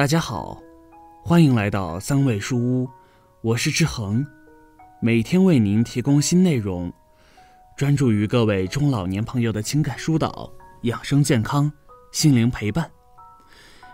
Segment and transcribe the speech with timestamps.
[0.00, 0.58] 大家好，
[1.22, 2.88] 欢迎来到三味书屋，
[3.42, 4.26] 我是志恒，
[4.98, 6.90] 每天为您提供新内容，
[7.76, 10.50] 专注于各位中老年朋友的情感疏导、
[10.84, 11.70] 养生健康、
[12.12, 12.90] 心灵陪伴。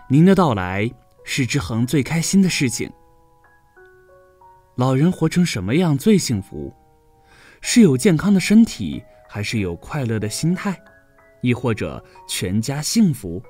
[0.07, 0.89] 您的到来
[1.25, 2.89] 是志恒最开心的事情。
[4.75, 6.73] 老人活成什么样最幸福？
[7.59, 10.81] 是有健康的身体，还是有快乐的心态，
[11.41, 13.43] 亦或者全家幸福？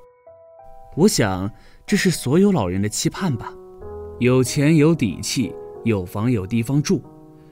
[0.96, 1.48] 我想，
[1.88, 3.54] 这是所有老人的期盼吧。
[4.20, 5.56] 有钱有底气，
[5.86, 7.02] 有房有地方住，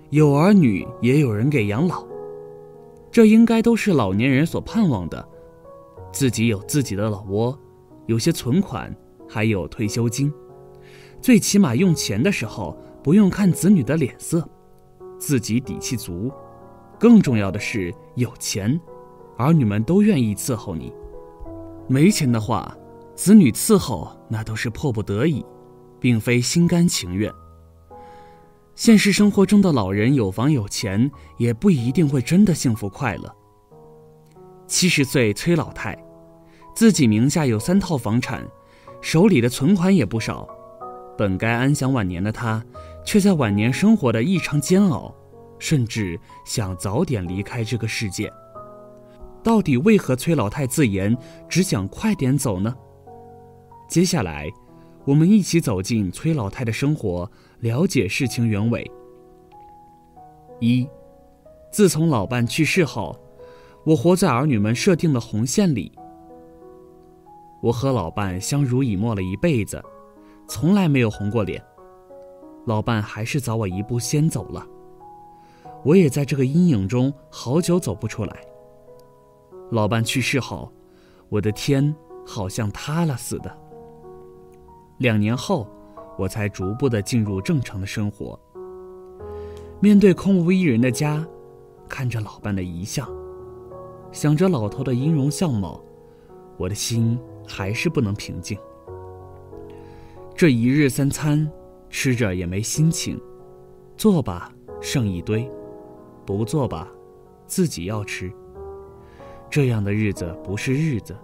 [0.10, 2.06] 有儿女也有人给养老，
[3.10, 5.26] 这应该都是老年人所盼望的。
[6.12, 7.58] 自己有自己的老窝，
[8.08, 8.94] 有些存款，
[9.26, 10.30] 还有退休金，
[11.22, 14.46] 最起码用钱的时候不用看子女的脸色，
[15.18, 16.30] 自己底气足。
[16.99, 18.77] 更重要的是有钱，
[19.38, 20.92] 儿女们都愿意伺候你。
[21.88, 22.76] 没钱的话，
[23.16, 25.44] 子女伺候那都是迫不得已，
[25.99, 27.32] 并非心甘情愿。
[28.76, 33.34] 现实生活中的老人有房有钱，也不一定会真的幸福快乐。
[34.68, 35.98] 七十岁崔老太，
[36.76, 38.46] 自己名下有三套房产，
[38.99, 40.46] 手里的存款也不少，
[41.18, 42.62] 本该安享晚年的她，
[43.05, 45.16] 却在晚年生活的异常煎熬，
[45.58, 48.30] 甚至想早点离开这个世界。
[49.41, 51.16] 到底为何崔老太自言
[51.48, 52.76] 只想快点走呢？
[53.88, 54.52] 接下来，
[55.05, 58.90] 我们一起走进崔老太的生活，了解事情原委。
[60.60, 60.88] 一，
[61.72, 63.18] 自从老伴去世后，
[63.86, 65.92] 我活在儿女们设定的红线里。
[67.62, 69.84] 我和老伴相濡以沫了一辈子，
[70.47, 71.64] 从来没有红过脸。
[72.66, 74.66] 老伴还是早我一步先走了，
[75.84, 78.36] 我也在这个阴影中好久走不出来。
[79.72, 80.72] 老伴去世后，
[81.30, 81.96] 我的天
[82.26, 83.56] 好像塌了似的。
[84.98, 85.68] 两年后，
[86.18, 88.40] 我才逐步的进入正常的生活。
[89.82, 91.26] 面对空无一人的家，
[91.90, 93.08] 看着老伴的遗像，
[94.12, 95.84] 想着老头的音容笑貌，
[96.58, 98.58] 我的心还是不能平静。
[100.34, 101.50] 这一日三餐，
[101.90, 103.20] 吃着也没心情，
[103.98, 105.50] 做吧剩一堆，
[106.26, 106.88] 不做吧，
[107.46, 108.32] 自己要吃。
[109.50, 111.16] 这样的日子不是日子，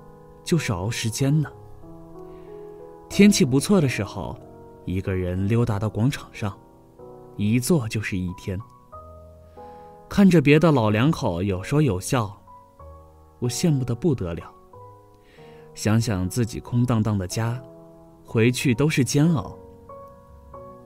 [0.44, 1.50] 就是熬时间呢。
[3.11, 4.33] 天气不错的时候，
[4.85, 6.57] 一个人溜达到广场上，
[7.35, 8.57] 一坐就是一天。
[10.07, 12.31] 看着别的老两口有说有笑，
[13.39, 14.49] 我羡慕的不得了。
[15.75, 17.61] 想想自己空荡荡的家，
[18.23, 19.57] 回去都是煎熬。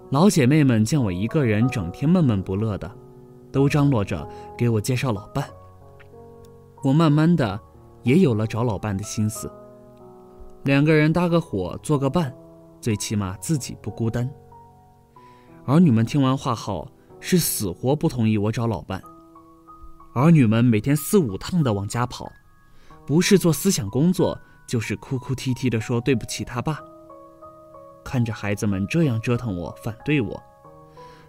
[0.10, 2.92] 老姐妹们见我一个人整天闷闷不乐的，
[3.52, 5.48] 都张罗着给我介绍老伴。
[6.84, 7.60] 我慢慢的
[8.02, 9.48] 也有了找老伴的心思。
[10.66, 12.36] 两个人搭个伙，做个伴，
[12.82, 14.28] 最起码自己不孤单。
[15.68, 19.00] 儿女们听完话后，是死活不同意我找老伴。
[20.16, 22.32] 儿女们每天四五趟的往家跑，
[23.06, 24.36] 不是做思想工作，
[24.68, 26.80] 就是哭哭啼啼的说对不起他爸。
[28.04, 30.42] 看着孩子们这样折腾我，反对我，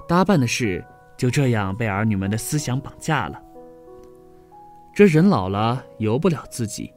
[0.08, 0.82] 搭伴的事
[1.14, 3.38] 就这样被儿女们的思想绑架了。
[4.94, 6.90] 这人老了，由不了自己。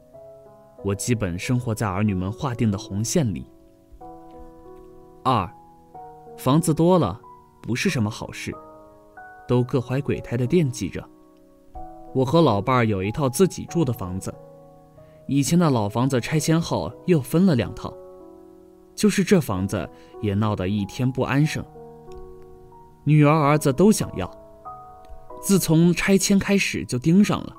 [0.82, 3.46] 我基本生活在儿女们划定的红线里。
[5.22, 5.48] 二，
[6.38, 7.20] 房子多了
[7.60, 8.54] 不是什么好事，
[9.46, 11.06] 都各怀鬼胎的惦记着。
[12.14, 14.34] 我和老伴儿有一套自己住的房子，
[15.26, 17.92] 以前的老房子拆迁后又分了两套，
[18.94, 19.88] 就是这房子
[20.22, 21.62] 也闹得一天不安生。
[23.04, 24.30] 女儿儿子都想要，
[25.40, 27.54] 自从拆迁开始就盯上了，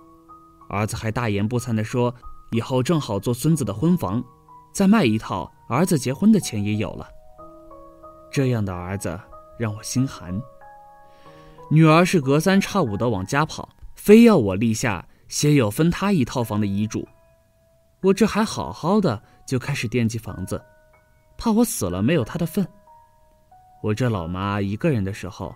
[0.70, 2.14] 儿子还大言不惭地说。
[2.52, 4.22] 以后正好做孙子的婚房，
[4.74, 7.08] 再卖一套，儿子结婚的钱也有了。
[8.30, 9.18] 这样的儿子
[9.58, 10.40] 让我心寒。
[11.70, 17.08] 女儿是隔三差五的往家跑，非要我立下写有分她一套房的遗嘱。
[18.02, 20.62] 我这还好好的，就开始惦记房子，
[21.38, 22.68] 怕我死了没有她的份。
[23.82, 25.56] 我这老妈一个人的时候，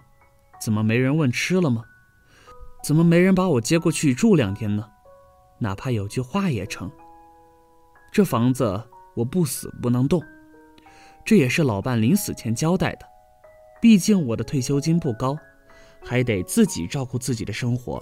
[0.61, 1.83] 怎么没人问吃了吗？
[2.81, 4.87] 怎么没人把我接过去住两天呢？
[5.57, 6.91] 哪怕有句话也成。
[8.11, 8.81] 这房子
[9.13, 10.21] 我不死不能动，
[11.25, 13.05] 这也是老伴临死前交代的。
[13.81, 15.37] 毕竟我的退休金不高，
[16.01, 18.01] 还得自己照顾自己的生活。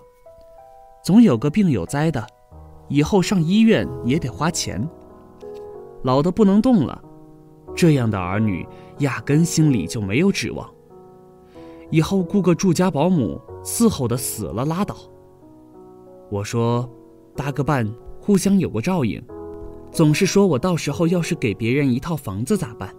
[1.03, 2.25] 总有个病有灾的，
[2.89, 4.87] 以后上医院也得花钱。
[6.03, 7.01] 老的不能动了，
[7.75, 8.67] 这样的儿女
[8.99, 10.69] 压根心里就没有指望。
[11.89, 14.95] 以后雇个住家保姆伺候的死了拉倒。
[16.29, 16.87] 我说。
[17.35, 17.87] 搭个伴，
[18.19, 19.21] 互相有个照应。
[19.91, 22.93] 总是说我到时候要是给别人一套房子咋办？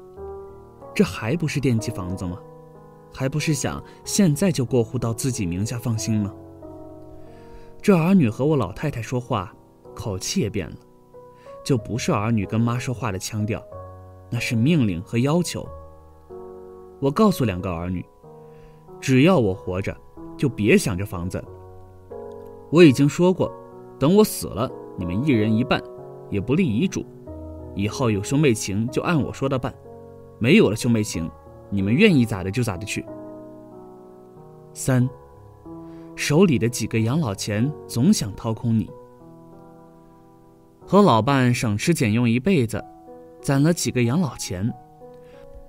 [0.94, 2.38] 这还不是惦记房子吗？
[3.12, 6.32] 还不是想现在就过户到自己名下放心吗？
[7.80, 9.52] 这儿女和我老太太说话，
[9.94, 10.76] 口气也变了，
[11.64, 13.62] 就不是儿女跟妈说话的腔调，
[14.30, 15.68] 那是命令和要求。
[17.00, 18.04] 我告诉两个儿女，
[19.00, 19.96] 只要我活着，
[20.36, 21.44] 就别想着房子。
[22.70, 23.52] 我已经说过，
[24.04, 25.82] 等我死了，你们一人一半，
[26.28, 27.06] 也不立遗嘱。
[27.74, 29.74] 以后有兄妹情就按我说的办，
[30.38, 31.30] 没有了兄妹情。
[31.70, 33.02] 你们愿意咋的就咋的去。
[34.74, 35.08] 三，
[36.16, 38.90] 手里的几个养老钱总想掏空你。
[40.86, 42.84] 和老伴省吃俭用一辈子，
[43.40, 44.70] 攒了几个养老钱。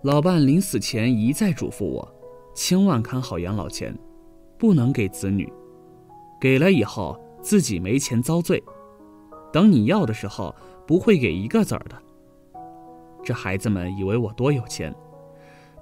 [0.02, 2.06] 老伴临死前一再嘱咐我，
[2.54, 3.98] 千万看好养老钱，
[4.58, 5.50] 不能给子女，
[6.42, 8.62] 给了以后自己没钱遭罪。
[9.54, 10.54] 等你要的时候，
[10.88, 11.96] 不会给一个子儿的。
[13.24, 14.94] 这孩子们以为我多有钱。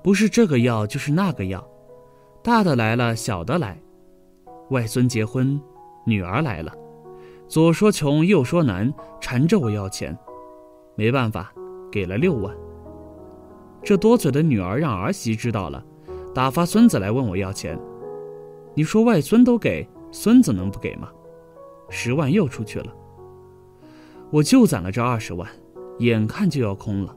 [0.03, 1.65] 不是这个要就是那个要，
[2.43, 3.81] 大的来了，小的来，
[4.71, 5.57] 外孙结婚，
[6.05, 6.73] 女儿来了，
[7.47, 10.17] 左说穷右说难，缠着我要钱，
[10.97, 11.53] 没办法，
[11.89, 12.53] 给了六万。
[13.81, 15.81] 这多嘴的女儿让儿媳知道了，
[16.35, 17.79] 打发孙子来问我要钱。
[18.75, 21.09] 你说外孙都给，孙子能不给吗？
[21.89, 22.93] 十万又出去了，
[24.31, 25.49] 我就攒了这二十万，
[25.99, 27.15] 眼看就要空了，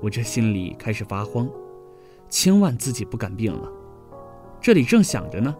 [0.00, 1.48] 我这心里开始发慌。
[2.30, 3.70] 千万自己不敢病了。
[4.60, 5.54] 这里正想着呢，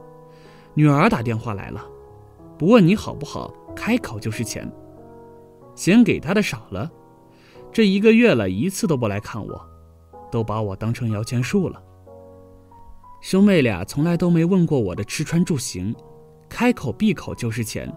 [0.75, 1.84] 女儿打电话来了，
[2.58, 4.69] 不问你好不好，开口就是钱。
[5.75, 6.90] 先给她的少了，
[7.70, 9.60] 这一个月了一次都不来看我，
[10.32, 11.81] 都把我当成摇钱树了。
[13.20, 15.94] 兄妹俩从来都没问过我的吃穿住行，
[16.55, 17.93] 开口闭口就是钱，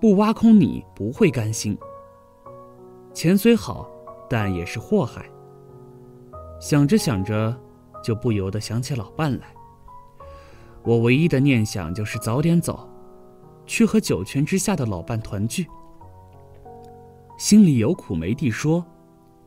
[0.00, 1.76] 不挖空你不会甘心。
[3.12, 3.90] 钱虽好，
[4.28, 5.28] 但也是祸害。
[6.60, 7.60] 想着想着。
[8.02, 9.54] 就不由得想起老伴来。
[10.84, 12.88] 我唯一的念想就是早点走，
[13.66, 15.66] 去和九泉之下的老伴团聚。
[17.36, 18.82] 心里有苦没地说，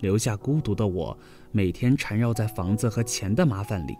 [0.01, 1.17] 留下孤独的我，
[1.51, 3.97] 每天缠绕在房子和钱的麻烦里。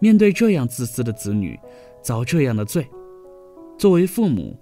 [0.00, 1.56] 面对这样自私的子女，
[2.02, 2.84] 遭这样的罪，
[3.80, 4.54] 作为父母，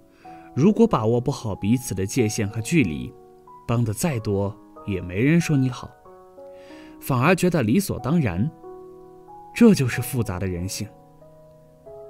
[0.55, 3.13] 如果把握不好彼此的界限和距离，
[3.67, 4.57] 帮的再多
[4.87, 5.91] 也没人说你好。
[7.01, 8.49] 反而觉得理所当然，
[9.53, 10.87] 这就是复杂的人性。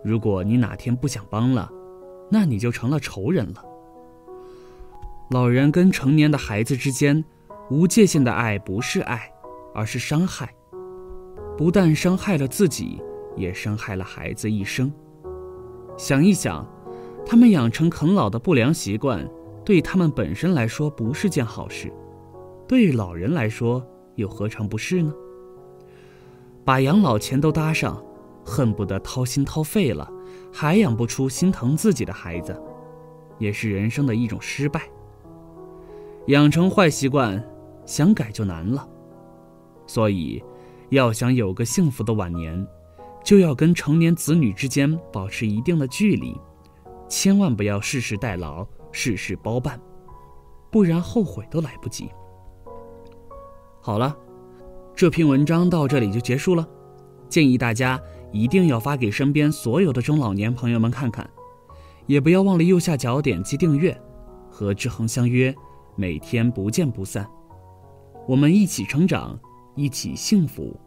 [0.04, 1.68] 如果你哪天不想帮了，
[2.30, 3.66] 那你就成了仇人了。
[5.32, 7.26] 老人跟成年的孩子之间，
[7.72, 9.28] 无界限的爱不是爱，
[9.74, 10.48] 而是伤害。
[11.58, 13.02] 不但伤害了自己，
[13.36, 14.94] 也伤害了孩子一生。
[15.98, 16.64] 想一想，
[17.26, 19.30] 他们养成啃老的不良习惯，
[19.64, 21.92] 对他们本身来说不是件好事，
[22.68, 23.86] 对老人来说。
[24.16, 25.14] 又何尝不是呢？
[26.66, 28.04] 把养老钱都搭上，
[28.44, 30.12] 恨不得掏心掏肺了，
[30.52, 32.62] 还养不出心疼自己的孩子，
[33.38, 34.82] 也是人生的一种失败。
[36.28, 37.42] 养成坏习惯，
[37.86, 38.86] 想改就难了。
[39.88, 40.44] 所以，
[40.90, 42.68] 要想有个幸福的晚年，
[43.24, 46.36] 就要跟成年子女之间保持一定的距离，
[47.10, 49.78] 千万不要事事代劳，事事包办，
[50.72, 52.10] 不然后悔都来不及。
[53.82, 54.16] 好了，
[54.96, 56.66] 这篇文章到这里就结束了。
[57.28, 58.00] 建议大家
[58.32, 61.28] 一定要发给身边所有的中老年朋友们看看，
[62.06, 64.00] 也不要忘了右下角点击订阅，
[64.50, 65.54] 和志恒相约，
[65.96, 67.28] 每天不见不散。
[68.28, 69.40] 我们一起成长，
[69.76, 70.80] 一起幸福。